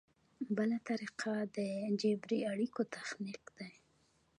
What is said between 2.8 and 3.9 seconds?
تخنیک دی.